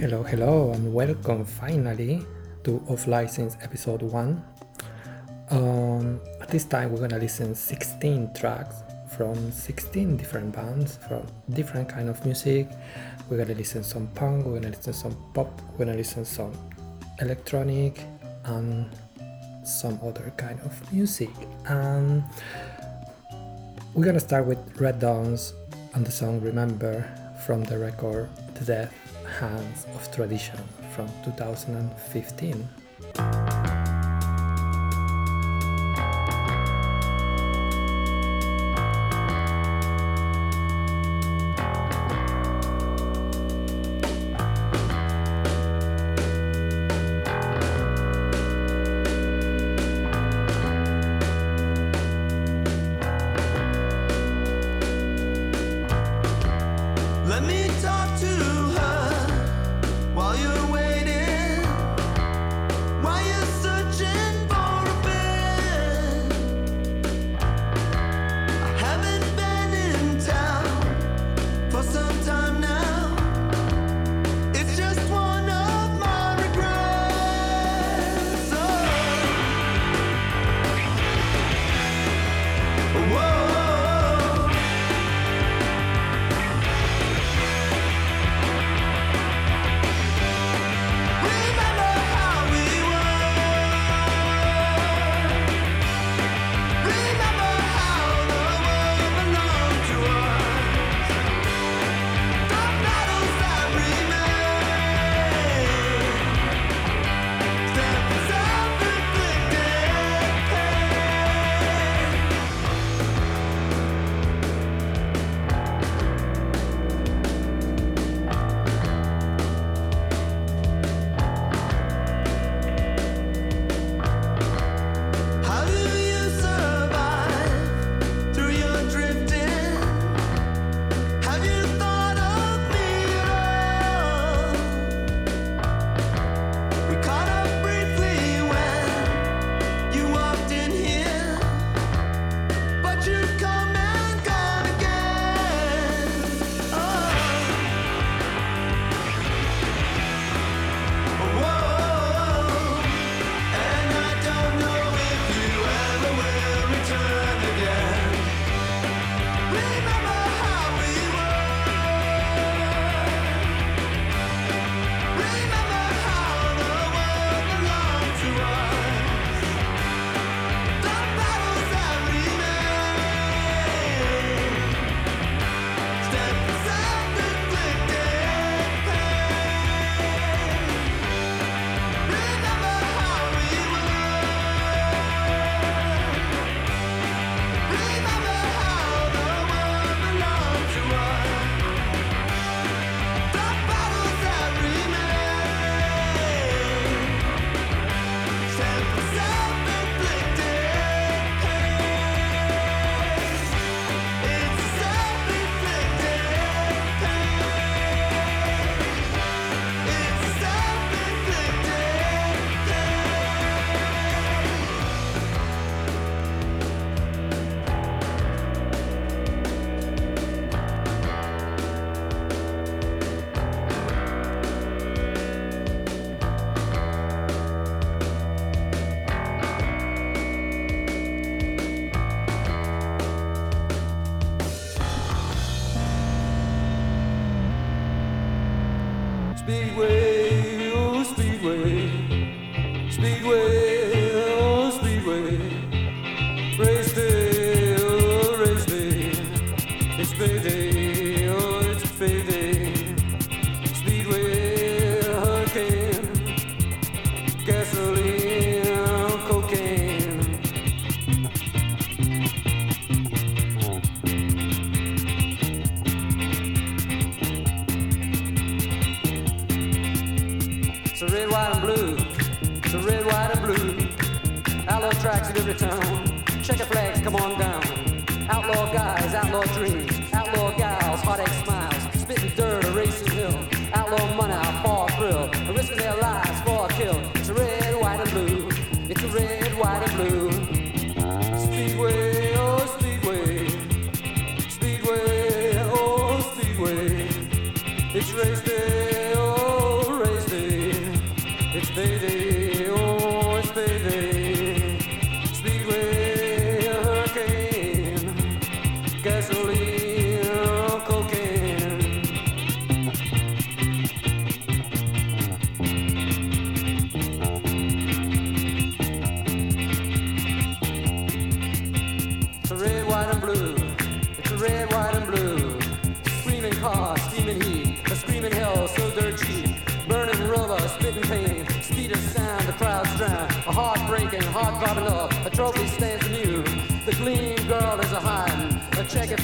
Hello, 0.00 0.22
hello, 0.22 0.72
and 0.72 0.94
welcome 0.94 1.44
finally 1.44 2.24
to 2.64 2.82
Off 2.88 3.06
Licence 3.06 3.58
episode 3.60 4.00
1. 4.00 4.42
Um, 5.50 6.18
at 6.40 6.48
this 6.48 6.64
time, 6.64 6.90
we're 6.90 7.06
gonna 7.06 7.18
listen 7.18 7.54
16 7.54 8.32
tracks 8.32 8.76
from 9.14 9.52
16 9.52 10.16
different 10.16 10.54
bands 10.56 10.98
from 11.06 11.26
different 11.50 11.86
kind 11.86 12.08
of 12.08 12.24
music. 12.24 12.70
We're 13.28 13.36
gonna 13.36 13.52
listen 13.52 13.84
some 13.84 14.06
punk, 14.14 14.46
we're 14.46 14.54
gonna 14.54 14.70
listen 14.74 14.94
some 14.94 15.14
pop, 15.34 15.60
we're 15.72 15.84
gonna 15.84 15.98
listen 15.98 16.24
some 16.24 16.52
electronic, 17.20 18.00
and 18.44 18.88
some 19.64 20.00
other 20.02 20.32
kind 20.38 20.58
of 20.60 20.92
music. 20.94 21.28
And 21.66 22.24
we're 23.92 24.06
gonna 24.06 24.18
start 24.18 24.46
with 24.46 24.80
Red 24.80 24.98
Dons 24.98 25.52
and 25.92 26.06
the 26.06 26.10
song 26.10 26.40
Remember 26.40 27.04
from 27.44 27.64
the 27.64 27.78
record 27.78 28.30
The 28.54 28.64
Death 28.64 28.99
Hands 29.40 29.86
of 29.94 30.12
Tradition 30.12 30.60
from 30.94 31.08
2015. 31.24 32.68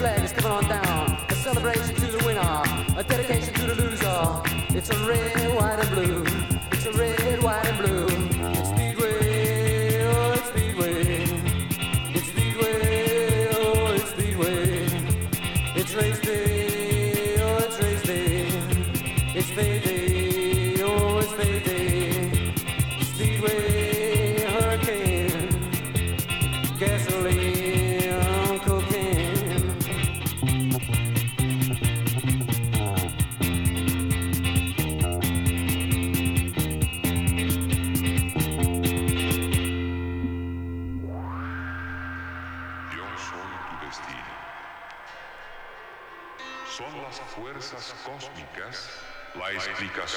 Flag 0.06 0.24
is 0.24 0.32
coming 0.32 0.52
on 0.52 0.68
down. 0.68 1.18
A 1.28 1.34
celebration 1.34 1.94
to 1.94 2.06
the 2.06 2.24
winner. 2.24 2.62
A 2.96 3.02
dedication 3.02 3.52
to 3.54 3.66
the 3.66 3.74
loser. 3.74 4.76
It's 4.76 4.90
a 4.90 4.98
red, 5.08 5.54
white, 5.54 5.80
and 5.80 5.90
blue. 5.90 6.25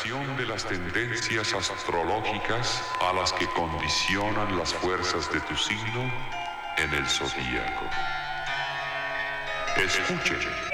De 0.10 0.46
las 0.48 0.66
tendencias 0.66 1.54
astrológicas 1.54 2.84
a 3.00 3.14
las 3.14 3.32
que 3.34 3.46
condicionan 3.50 4.58
las 4.58 4.74
fuerzas 4.74 5.32
de 5.32 5.40
tu 5.42 5.56
signo 5.56 6.12
en 6.78 6.94
el 6.96 7.08
zodíaco. 7.08 7.86
Escuchen. 9.78 10.69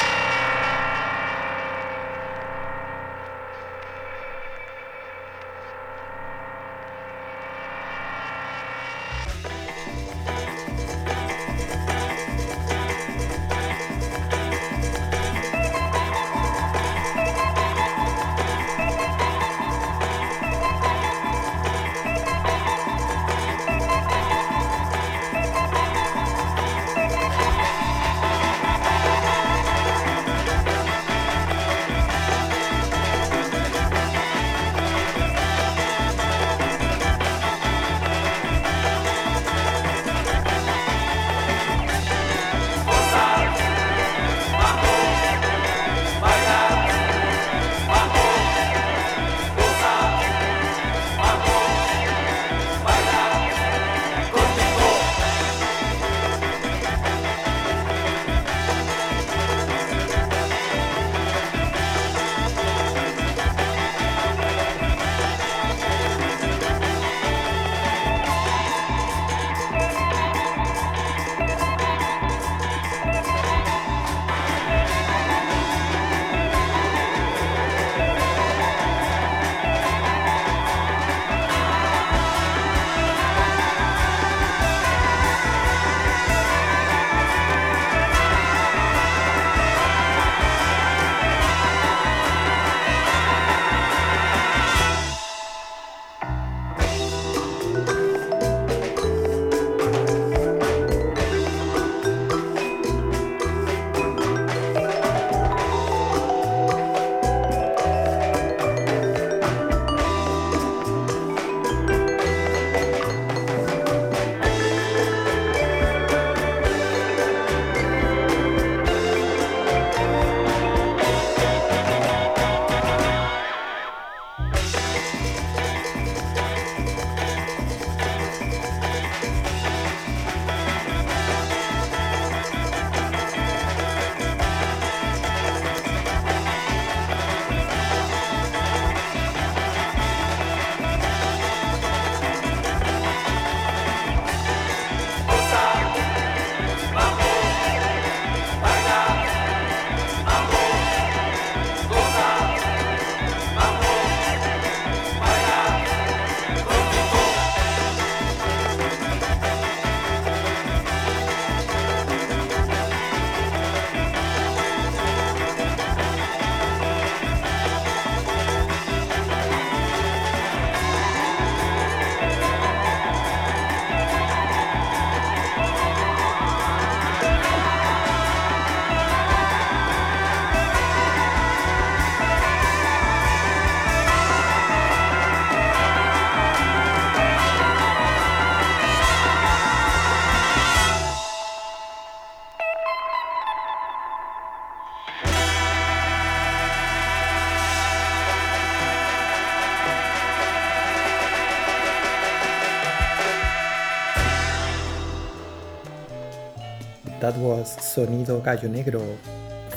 Sonido 207.79 208.43
Gallo 208.43 208.67
Negro 208.67 209.17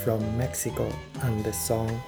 from 0.04 0.20
Mexico 0.36 0.90
and 1.22 1.44
the 1.44 1.52
song 1.52 2.00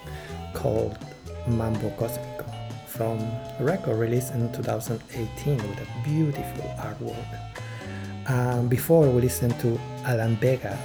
called 0.54 0.99
Mambo 1.47 1.90
Cosmico 1.90 2.44
from 2.87 3.18
a 3.59 3.64
record 3.64 3.97
released 3.97 4.32
in 4.35 4.52
2018 4.52 5.56
with 5.56 5.78
a 5.80 6.04
beautiful 6.04 6.64
artwork. 6.78 7.30
Um, 8.28 8.68
before 8.68 9.09
we 9.09 9.23
listened 9.23 9.59
to 9.61 9.78
Alan 10.04 10.37
Vega 10.37 10.78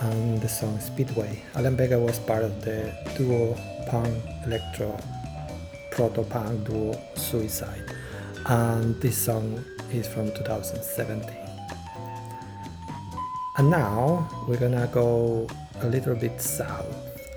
and 0.00 0.40
the 0.40 0.48
song 0.48 0.78
Speedway. 0.80 1.42
Alan 1.54 1.76
Vega 1.76 1.98
was 1.98 2.18
part 2.20 2.44
of 2.44 2.64
the 2.64 2.92
duo 3.16 3.56
punk 3.88 4.14
electro 4.46 4.96
proto 5.90 6.22
punk 6.22 6.66
duo 6.66 6.98
Suicide, 7.14 7.84
and 8.46 9.00
this 9.00 9.18
song 9.18 9.64
is 9.92 10.06
from 10.06 10.28
2017. 10.32 11.47
And 13.58 13.70
now 13.70 14.30
we're 14.46 14.56
gonna 14.56 14.86
go 14.86 15.44
a 15.82 15.88
little 15.88 16.14
bit 16.14 16.40
south 16.40 16.94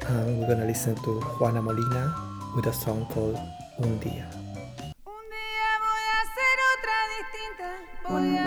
and 0.07 0.39
we're 0.39 0.47
gonna 0.49 0.67
listen 0.67 0.93
to 0.97 1.19
Juana 1.39 1.63
Molina 1.63 2.13
with 2.55 2.67
a 2.67 2.73
song 2.73 3.07
called 3.09 3.39
Un 3.81 3.99
Día. 3.99 4.29
Un 5.01 5.25
día 5.33 5.69
voy 5.81 6.03
a 6.05 6.21
hacer 6.21 6.57
otra 6.77 6.97
distinta, 7.17 7.69
voy 8.07 8.37
a 8.37 8.40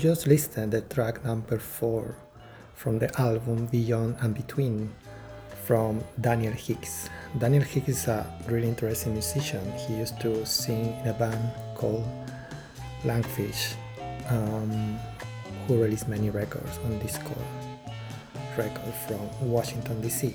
just 0.00 0.26
listened 0.26 0.72
the 0.72 0.80
track 0.80 1.22
number 1.26 1.58
four 1.58 2.16
from 2.74 2.98
the 2.98 3.20
album 3.20 3.66
Beyond 3.66 4.16
and 4.22 4.34
Between 4.34 4.90
from 5.66 6.02
Daniel 6.18 6.54
Higgs. 6.54 7.10
Daniel 7.38 7.62
Higgs 7.62 7.90
is 7.90 8.08
a 8.08 8.24
really 8.48 8.68
interesting 8.68 9.12
musician. 9.12 9.60
He 9.72 9.96
used 9.96 10.18
to 10.22 10.46
sing 10.46 10.98
in 11.02 11.08
a 11.08 11.12
band 11.12 11.52
called 11.74 12.08
Lungfish, 13.04 13.74
um, 14.30 14.98
who 15.68 15.82
released 15.82 16.08
many 16.08 16.30
records 16.30 16.78
on 16.78 16.98
Dischord 17.00 17.36
record 18.56 18.94
from 19.06 19.50
Washington 19.50 20.00
DC. 20.02 20.34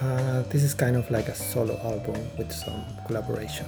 Uh, 0.00 0.42
this 0.50 0.64
is 0.64 0.74
kind 0.74 0.96
of 0.96 1.08
like 1.10 1.28
a 1.28 1.34
solo 1.34 1.78
album 1.84 2.20
with 2.36 2.52
some 2.52 2.84
collaboration 3.06 3.66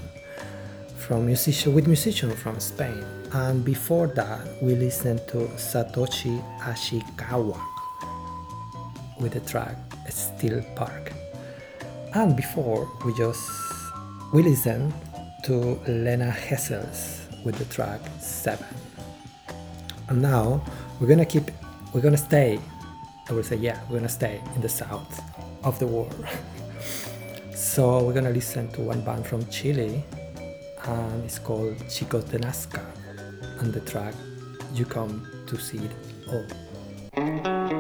from 1.07 1.25
musician 1.25 1.73
with 1.73 1.87
musician 1.87 2.35
from 2.35 2.59
Spain. 2.59 3.05
And 3.33 3.65
before 3.65 4.07
that, 4.09 4.41
we 4.63 4.75
listened 4.75 5.21
to 5.29 5.49
Satoshi 5.57 6.43
Ashikawa 6.61 7.61
with 9.21 9.33
the 9.33 9.41
track 9.41 9.77
Still 10.09 10.63
Park. 10.75 11.13
And 12.15 12.37
before, 12.37 12.89
we 13.05 13.13
just 13.15 13.43
we 14.33 14.43
listened 14.43 14.95
to 15.45 15.79
Lena 15.87 16.31
Hessels 16.31 17.27
with 17.45 17.57
the 17.59 17.65
track 17.67 18.01
Seven. 18.21 18.67
And 20.09 20.23
now 20.23 20.63
we're 21.01 21.09
gonna 21.09 21.27
keep 21.27 21.51
we're 21.93 22.01
gonna 22.01 22.17
stay 22.17 22.61
I 23.29 23.33
will 23.33 23.43
say 23.43 23.57
yeah, 23.57 23.81
we're 23.91 23.97
gonna 23.99 24.09
stay 24.09 24.41
in 24.55 24.61
the 24.61 24.69
south 24.69 25.21
of 25.65 25.79
the 25.81 25.87
world. 25.87 26.27
so 27.55 28.05
we're 28.05 28.15
gonna 28.15 28.31
listen 28.31 28.69
to 28.73 28.83
one 28.83 29.01
band 29.01 29.27
from 29.27 29.45
Chile 29.49 30.05
and 30.85 31.25
it's 31.25 31.41
called 31.41 31.77
Chicos 31.89 32.31
de 32.31 32.39
Nazca 32.39 32.96
and 33.61 33.73
the 33.73 33.81
track 33.81 34.15
You 34.75 34.85
Come 34.85 35.27
to 35.47 35.57
See 35.57 35.79
It 35.79 35.93
All. 36.29 37.76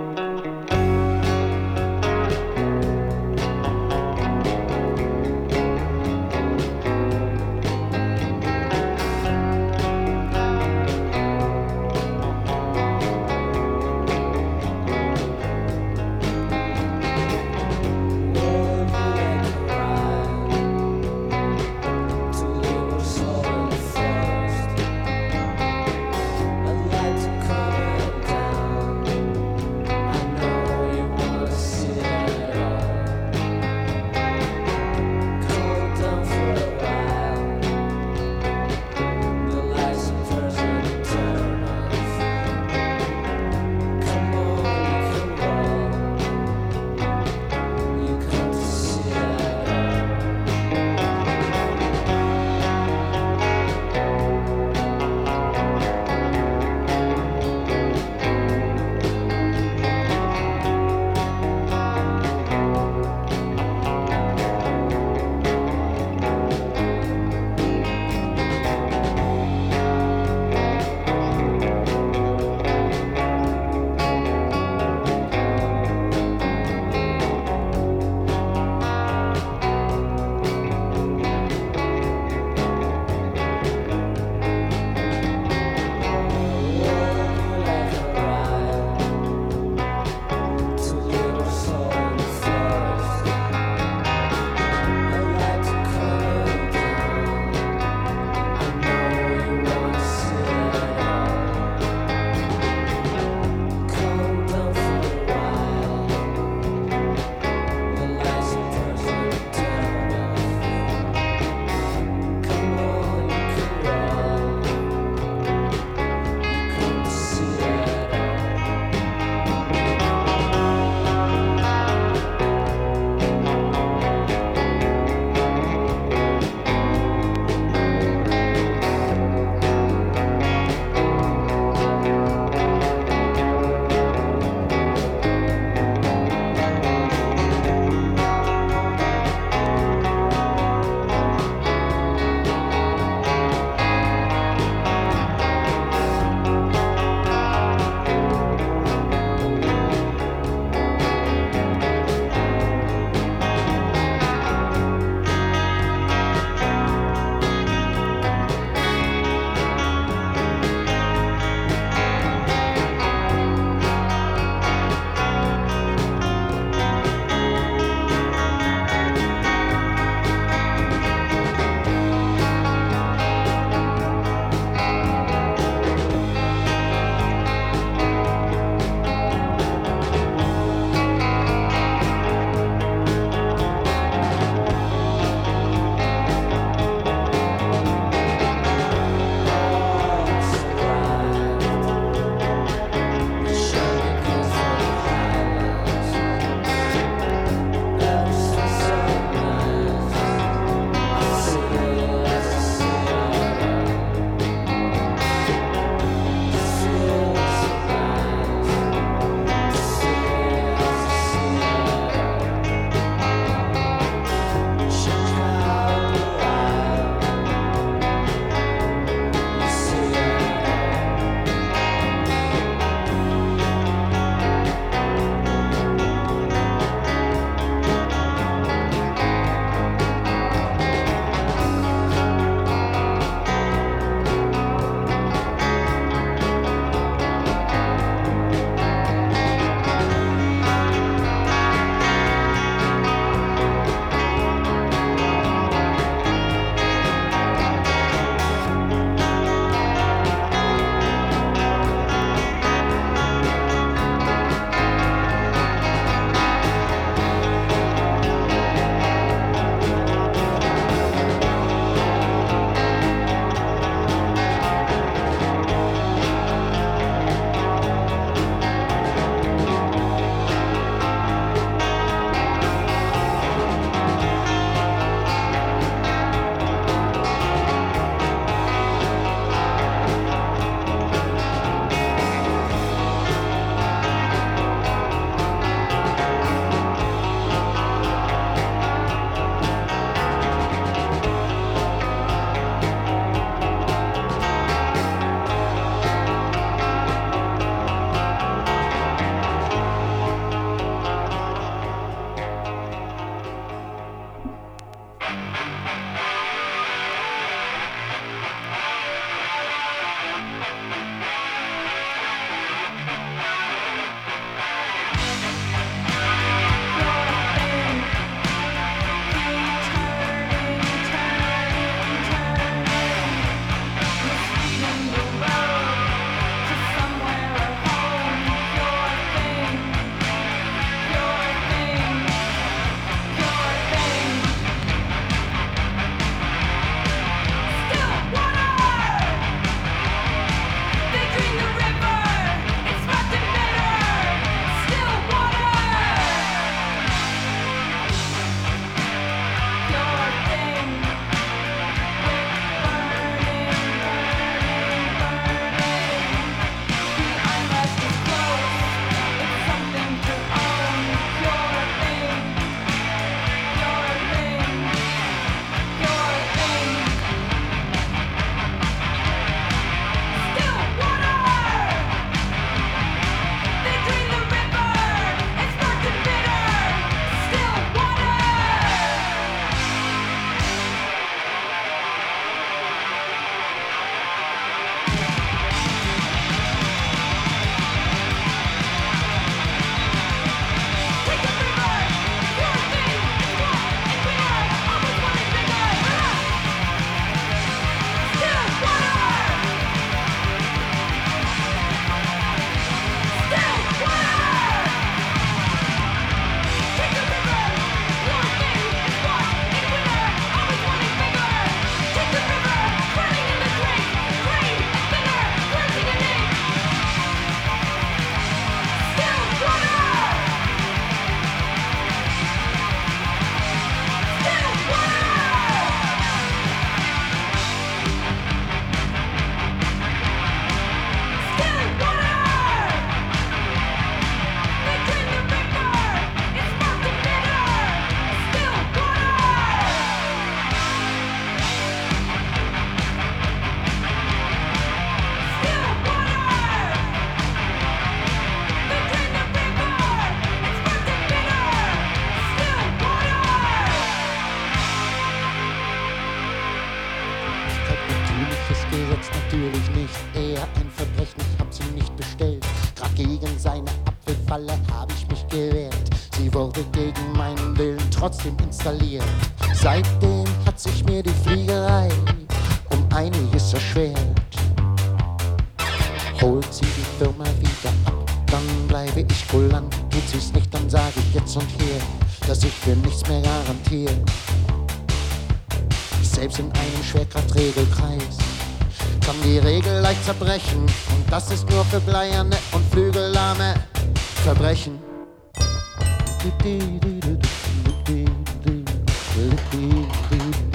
Ist 500.28 500.65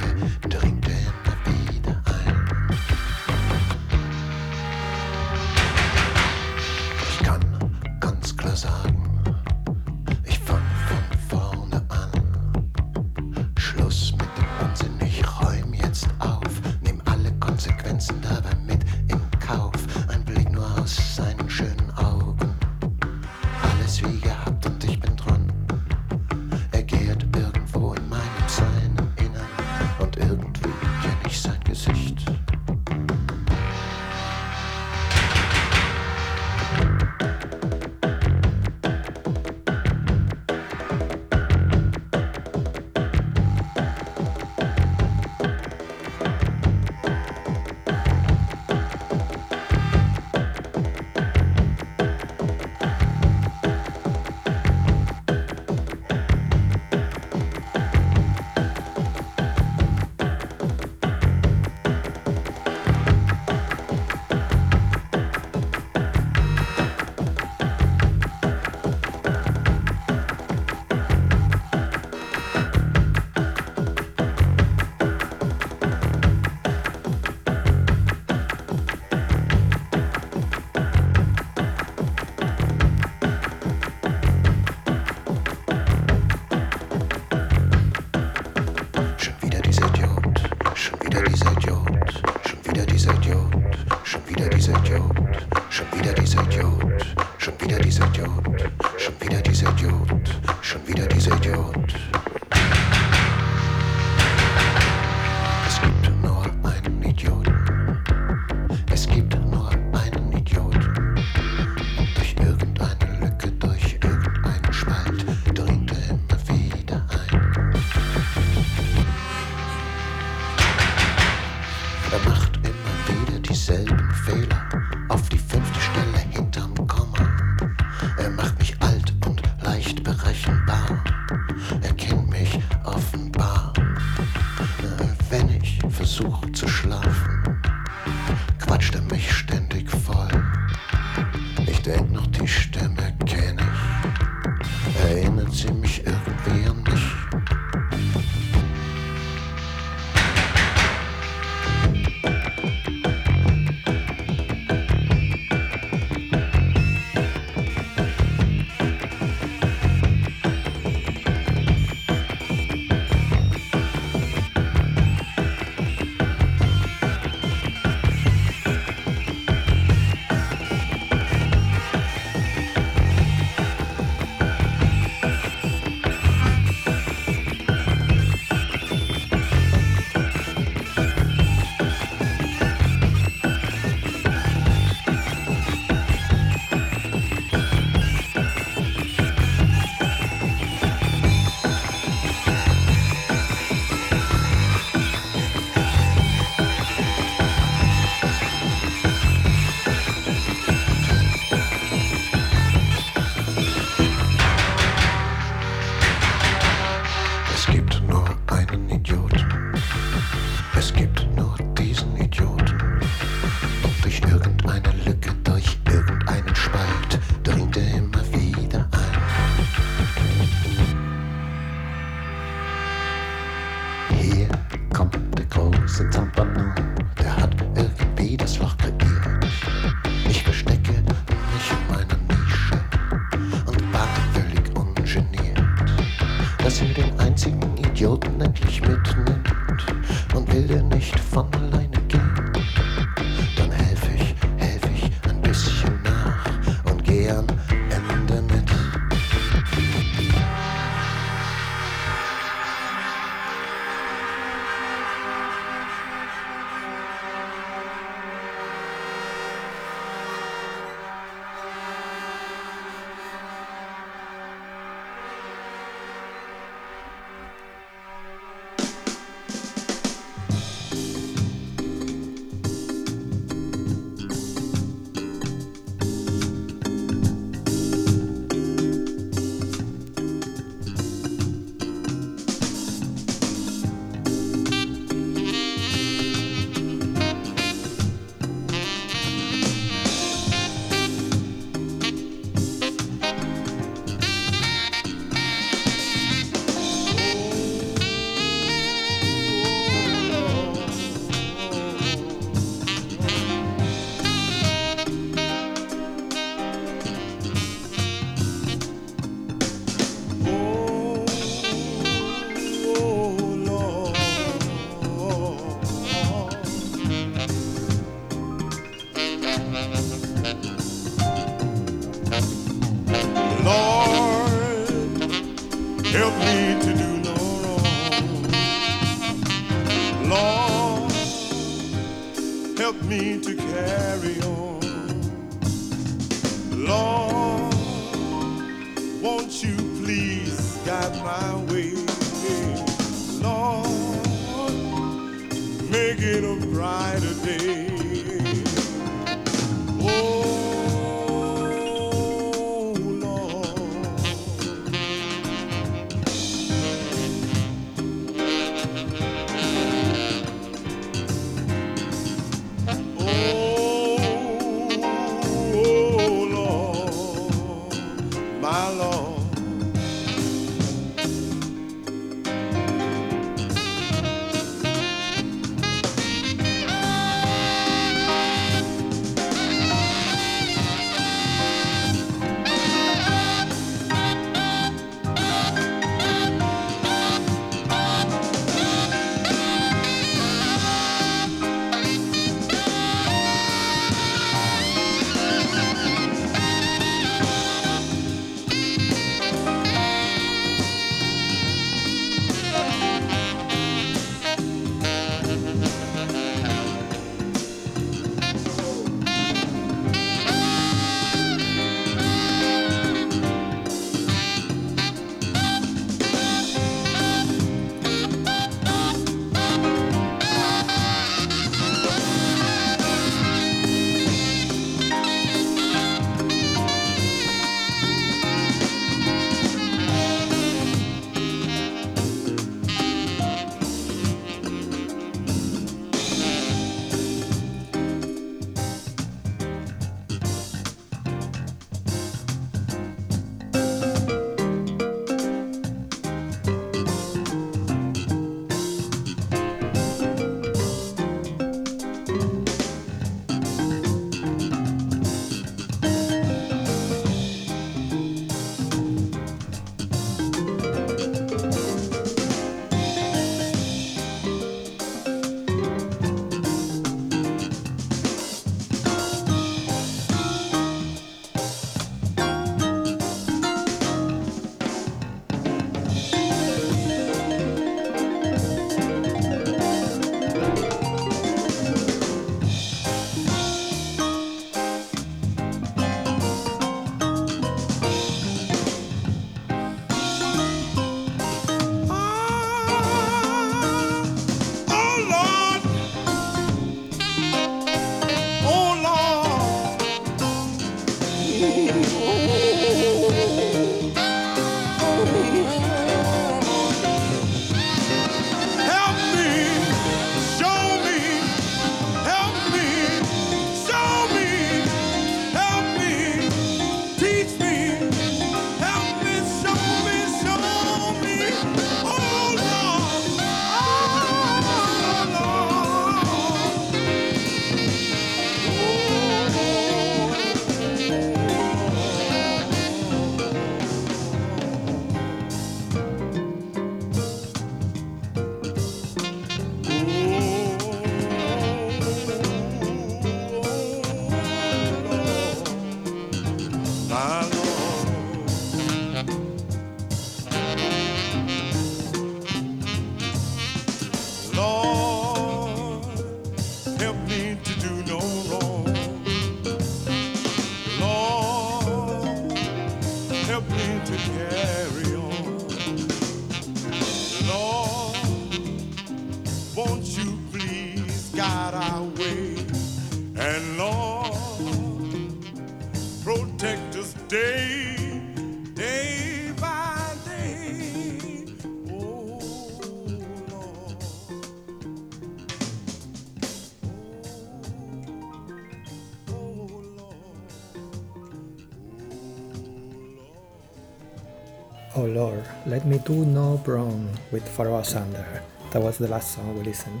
Oh 594.96 595.04
Lord, 595.04 595.44
let 595.66 595.84
me 595.84 595.98
do 595.98 596.24
no 596.24 596.60
wrong 596.64 597.10
with 597.30 597.46
Pharoah 597.46 597.84
Sander. 597.84 598.42
That 598.70 598.82
was 598.82 598.96
the 598.96 599.06
last 599.06 599.34
song 599.34 599.54
we 599.56 599.62
listened. 599.62 600.00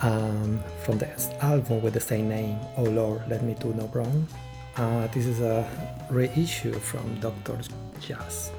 Um, 0.00 0.62
from 0.84 0.98
the 0.98 1.08
album 1.40 1.82
with 1.82 1.94
the 1.94 2.00
same 2.00 2.28
name, 2.28 2.58
Oh 2.76 2.84
Lord, 2.84 3.22
let 3.28 3.42
me 3.42 3.56
do 3.58 3.74
no 3.74 3.90
wrong. 3.92 4.28
Uh, 4.76 5.08
this 5.08 5.26
is 5.26 5.40
a 5.40 5.68
reissue 6.08 6.72
from 6.74 7.18
Dr. 7.18 7.58
Jazz 8.00 8.52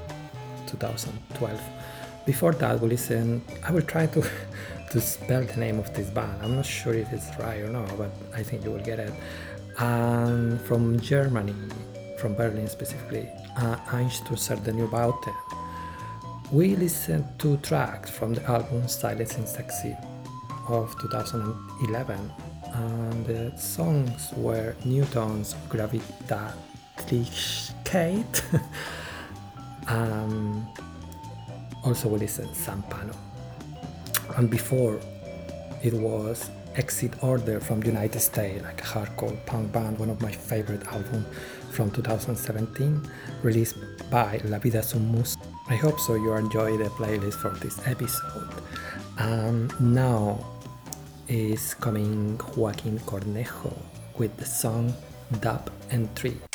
2012. 0.66 1.60
Before 2.26 2.52
that, 2.52 2.78
we 2.80 2.90
listened. 2.90 3.40
I 3.64 3.72
will 3.72 3.82
try 3.82 4.06
to 4.06 4.22
to 4.90 5.00
spell 5.00 5.44
the 5.44 5.56
name 5.56 5.78
of 5.78 5.92
this 5.94 6.10
band. 6.10 6.42
I'm 6.42 6.56
not 6.56 6.66
sure 6.66 6.92
if 6.94 7.10
it's 7.10 7.30
right 7.38 7.60
or 7.60 7.70
not, 7.70 7.96
but 7.96 8.10
I 8.34 8.42
think 8.42 8.64
you 8.64 8.70
will 8.70 8.84
get 8.84 8.98
it. 8.98 9.12
Um, 9.78 10.58
from 10.58 11.00
Germany, 11.00 11.54
from 12.18 12.34
Berlin 12.34 12.68
specifically, 12.68 13.28
uh, 13.56 13.76
Einsturzende 13.92 14.72
Neubauten. 14.72 15.34
We 16.50 16.76
listened 16.76 17.26
to 17.38 17.56
tracks 17.58 18.10
from 18.10 18.34
the 18.34 18.42
album 18.44 18.88
Silence 18.88 19.38
is 19.38 19.50
Sexy 19.50 19.96
of 20.68 20.94
2011, 21.00 22.32
and 22.74 23.26
the 23.26 23.52
songs 23.56 24.32
were 24.36 24.74
Newton's 24.84 25.54
Gravita*, 25.68 26.52
Gravitatlichkeit. 26.96 28.42
um, 29.88 30.66
also, 31.84 32.08
we 32.08 32.18
listened 32.18 32.50
Zampano. 32.50 33.14
And 34.36 34.50
before, 34.50 34.98
it 35.82 35.94
was 35.94 36.50
Exit 36.76 37.22
Order 37.22 37.60
from 37.60 37.80
the 37.80 37.86
United 37.86 38.20
States, 38.20 38.62
like 38.62 38.80
a 38.80 38.84
hardcore 38.84 39.36
punk 39.46 39.72
band, 39.72 39.98
one 39.98 40.10
of 40.10 40.20
my 40.20 40.32
favorite 40.32 40.86
albums 40.86 41.26
from 41.70 41.90
2017, 41.90 43.02
released 43.42 43.76
by 44.10 44.40
La 44.44 44.58
Vida 44.58 44.78
Es 44.78 44.94
Un 44.94 45.12
Mus. 45.12 45.36
I 45.68 45.76
hope 45.76 46.00
so 46.00 46.14
you 46.14 46.32
enjoy 46.34 46.76
the 46.76 46.90
playlist 46.90 47.34
for 47.34 47.50
this 47.50 47.78
episode. 47.86 48.48
Now 49.80 50.44
is 51.28 51.74
coming 51.74 52.40
Joaquin 52.56 52.98
Cornejo 53.00 53.76
with 54.16 54.36
the 54.36 54.46
song 54.46 54.94
Dub 55.40 55.70
and 55.90 56.14
Tree. 56.16 56.47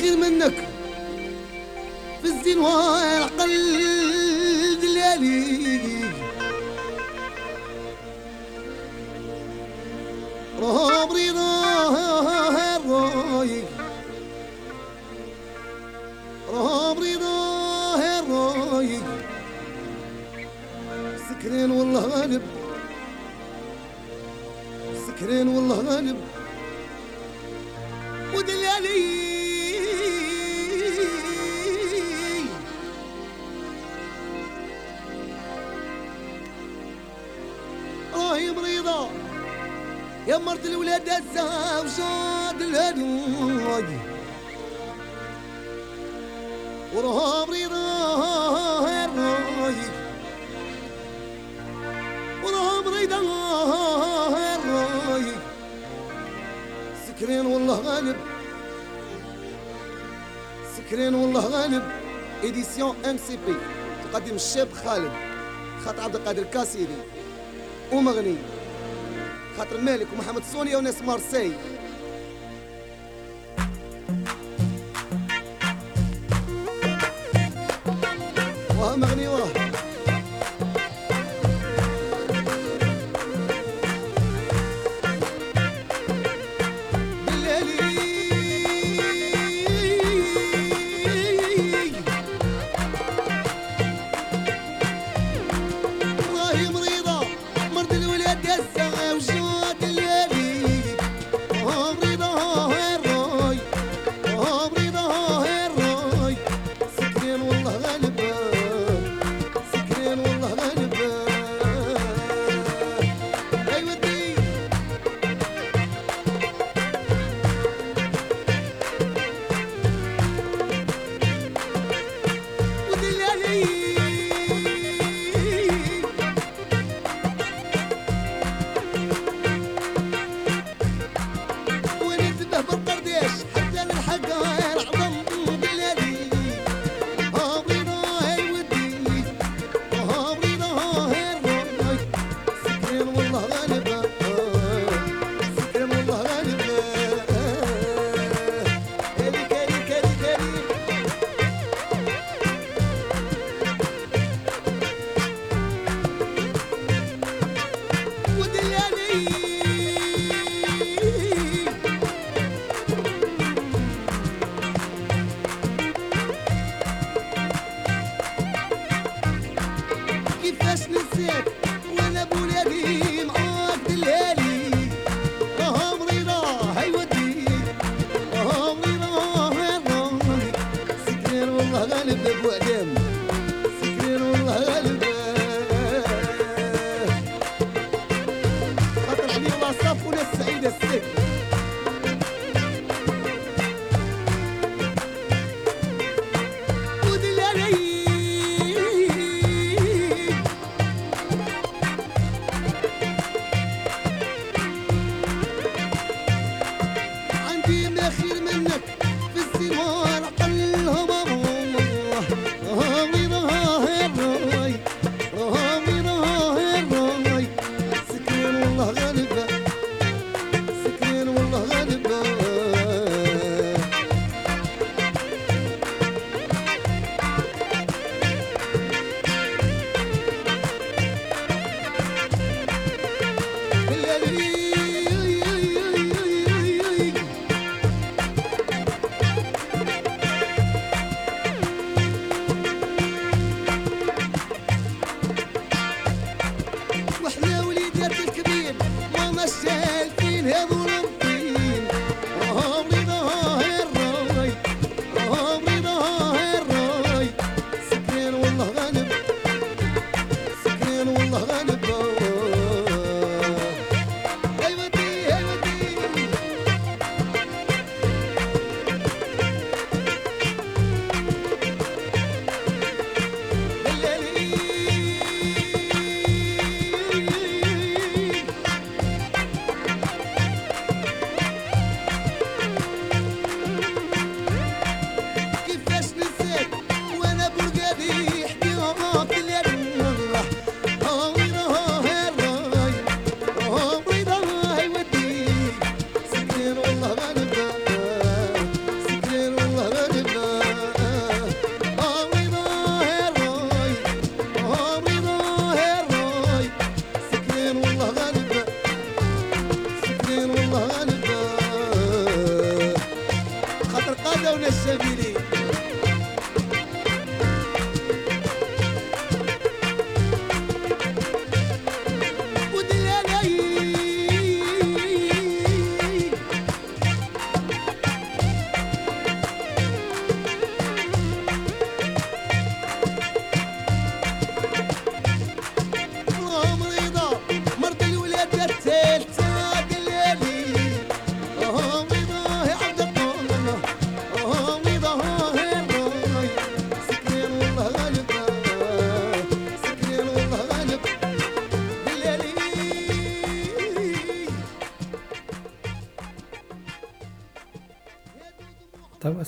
kıymetle 0.00 0.50
خادم 64.30 64.36
الشاب 64.36 64.72
خالد 64.72 65.12
خاطر 65.84 66.02
عبد 66.02 66.16
القادر 66.16 66.42
كاسيدي 66.42 66.94
ومغني 67.92 68.36
خاطر 69.58 69.80
مالك 69.80 70.06
ومحمد 70.12 70.42
سونيا 70.52 70.76
وناس 70.76 71.02
مارسي. 71.02 71.52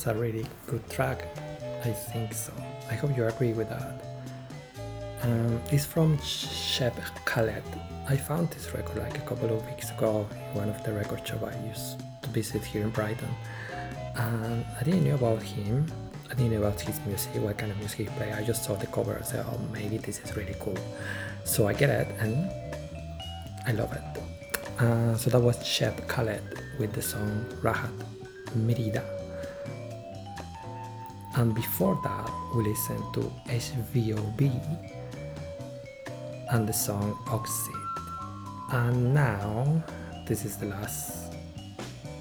That 0.03 0.16
was 0.16 0.16
a 0.16 0.20
really 0.20 0.46
good 0.66 0.88
track. 0.90 1.28
I 1.84 1.92
think 1.92 2.34
so. 2.34 2.53
I 2.90 2.94
hope 2.94 3.16
you 3.16 3.24
agree 3.24 3.53
with 3.53 3.68
that. 3.68 4.03
Um, 5.22 5.61
it's 5.70 5.84
from 5.84 6.18
Cheb 6.18 6.94
Khaled. 7.24 7.62
I 8.09 8.16
found 8.16 8.50
this 8.50 8.74
record 8.74 8.98
like 8.98 9.18
a 9.18 9.20
couple 9.20 9.57
of 9.57 9.64
weeks 9.66 9.92
ago 9.92 10.26
in 10.32 10.55
one 10.59 10.68
of 10.68 10.82
the 10.82 10.92
record 10.92 11.24
shops 11.24 11.44
I 11.44 11.66
used 11.68 12.00
to 12.22 12.28
visit 12.30 12.64
here 12.64 12.82
in 12.82 12.90
Brighton. 12.90 13.28
And 14.16 14.64
I 14.80 14.82
didn't 14.82 15.05
know 15.05 15.14
about 15.14 15.40
him. 15.40 15.86
I 16.28 16.34
didn't 16.34 16.50
know 16.50 16.66
about 16.66 16.80
his 16.80 16.98
music, 17.07 17.34
what 17.36 17.59
kind 17.59 17.70
of 17.70 17.78
music 17.78 17.98
he 17.98 18.05
played. 18.16 18.32
I 18.32 18.42
just 18.42 18.64
saw 18.64 18.74
the 18.74 18.88
cover 18.88 19.12
and 19.12 19.24
said, 19.24 19.46
oh, 19.48 19.61
maybe 19.72 19.98
this 19.98 20.18
is 20.18 20.36
really 20.36 20.57
cool. 20.59 20.78
So 21.44 21.68
I 21.68 21.74
get 21.74 21.90
it 21.90 22.09
and 22.18 22.50
I 23.66 23.72
love 23.72 23.92
it. 23.92 24.82
Uh, 24.82 25.16
so 25.16 25.30
that 25.30 25.40
was 25.40 25.59
Cheb 25.59 26.09
Khaled 26.09 26.42
with 26.80 26.92
the 26.92 27.03
song 27.03 27.44
Rahat 27.62 27.92
Merida. 28.57 29.21
And 31.37 31.55
before 31.55 31.99
that, 32.05 32.30
we 32.55 32.64
listened 32.64 33.03
to 33.14 33.20
HVOB 33.47 34.51
and 36.51 36.68
the 36.68 36.72
song 36.72 37.18
Oxid. 37.28 37.74
And 38.70 39.14
now, 39.14 39.83
this 40.26 40.45
is 40.45 40.57
the 40.57 40.66
last 40.66 41.33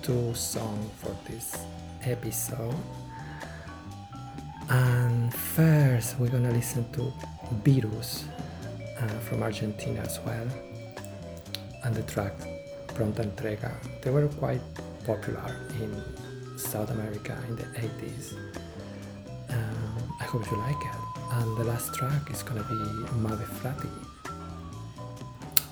two 0.02 0.34
songs 0.34 0.90
for 0.98 1.16
this 1.30 1.58
episode. 2.04 2.76
And 4.70 5.34
first, 5.34 6.18
we're 6.18 6.30
gonna 6.30 6.52
listen 6.52 6.90
to 6.94 7.12
Virus 7.66 8.26
uh, 9.00 9.08
from 9.26 9.44
Argentina 9.44 10.02
as 10.02 10.20
well. 10.26 10.48
And 11.84 11.96
the 11.96 12.04
track 12.04 12.34
Pronta 12.94 13.24
Entrega. 13.24 13.72
They 14.02 14.12
were 14.12 14.28
quite 14.28 14.62
popular 15.06 15.56
in 15.80 15.92
South 16.58 16.92
America 16.92 17.38
in 17.48 17.56
the 17.56 17.64
80s. 17.64 18.34
Hope 20.32 20.49
you 20.49 20.56
like 20.60 20.80
it. 20.80 20.95
And 21.32 21.58
the 21.58 21.66
last 21.66 21.94
track 21.94 22.32
is 22.32 22.41
gonna 22.41 22.64
be 22.64 22.76
Mabe 23.20 23.44
Fratti. 23.60 23.90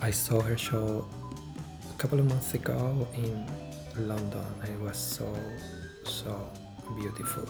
I 0.01 0.11
saw 0.11 0.41
her 0.41 0.57
show 0.57 1.07
a 1.89 1.97
couple 1.97 2.19
of 2.19 2.25
months 2.27 2.53
ago 2.55 3.07
in 3.15 3.47
London. 3.95 4.43
It 4.63 4.77
was 4.81 4.97
so, 4.97 5.33
so 6.03 6.51
beautiful. 6.97 7.47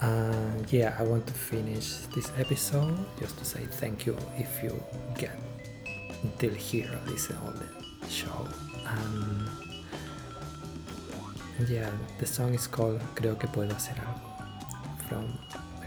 And 0.00 0.66
yeah, 0.72 0.96
I 0.98 1.04
want 1.04 1.24
to 1.28 1.34
finish 1.34 1.98
this 2.12 2.32
episode 2.36 2.98
just 3.20 3.38
to 3.38 3.44
say 3.44 3.64
thank 3.78 4.06
you 4.06 4.16
if 4.36 4.60
you 4.60 4.74
get 5.16 5.38
until 6.24 6.50
here 6.50 6.90
listen 7.06 7.36
all 7.44 7.52
the 7.52 8.08
show. 8.08 8.48
And 8.88 9.48
yeah, 11.68 11.92
the 12.18 12.26
song 12.26 12.54
is 12.54 12.66
called 12.66 13.00
Creo 13.14 13.38
que 13.38 13.46
puedo 13.48 13.72
hacer 13.72 13.94
algo 14.00 14.35
from 15.08 15.26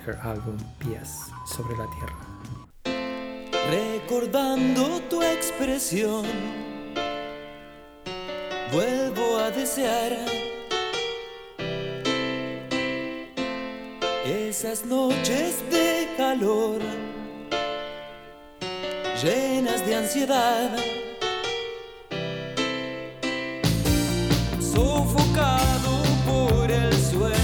her 0.05 0.17
album 0.23 0.57
Pies 0.79 1.31
sobre 1.45 1.75
la 1.77 1.87
tierra. 1.95 2.15
Recordando 3.69 5.01
tu 5.09 5.21
expresión, 5.21 6.25
vuelvo 8.71 9.37
a 9.37 9.51
desear 9.51 10.17
esas 14.25 14.85
noches 14.85 15.63
de 15.69 16.07
calor, 16.17 16.79
llenas 19.21 19.85
de 19.85 19.95
ansiedad, 19.95 20.71
sofocado 24.59 26.03
por 26.25 26.71
el 26.71 26.93
sueño 26.93 27.38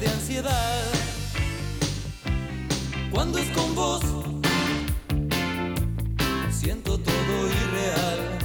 seriedad. 0.00 0.82
Cuando 3.10 3.38
es 3.38 3.48
con 3.50 3.74
vos, 3.74 4.02
siento 6.50 6.98
todo 6.98 7.48
irreal. 7.48 8.38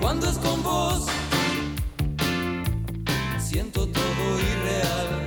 Cuando 0.00 0.28
es 0.28 0.38
con 0.38 0.62
vos, 0.62 1.06
siento 3.40 3.88
todo 3.88 4.38
irreal. 4.52 5.26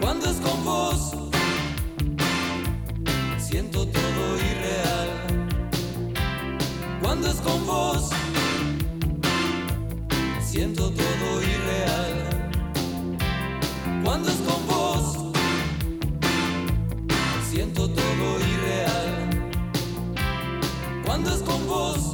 Cuando 0.00 0.30
es 0.30 0.36
con 0.38 0.64
vos, 0.64 1.14
siento 3.38 3.86
todo 3.86 4.36
irreal. 4.50 5.10
Cuando 7.00 7.30
es 7.30 7.36
con 7.36 7.66
vos, 7.66 8.10
siento 10.40 10.90
todo 10.90 11.42
irreal. 11.42 11.51
Cuando 14.12 14.28
es 14.28 14.40
con 14.40 14.66
vos, 14.66 15.32
siento 17.48 17.88
todo 17.88 18.40
irreal. 18.40 19.30
Cuando 21.06 21.30
es 21.30 21.40
con 21.40 21.66
vos, 21.66 22.11